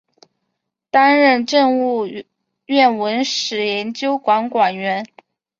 [0.89, 2.07] 担任政务
[2.65, 5.05] 院文史研究馆馆员。